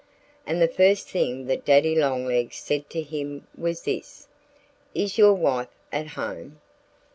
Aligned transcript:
And 0.47 0.59
the 0.59 0.67
first 0.67 1.07
thing 1.07 1.45
that 1.45 1.63
Daddy 1.63 1.93
Longlegs 1.93 2.55
said 2.55 2.89
to 2.89 3.03
him 3.03 3.45
was 3.55 3.83
this: 3.83 4.27
"Is 4.95 5.19
your 5.19 5.33
wife 5.35 5.69
at 5.91 6.07
home?" 6.17 6.59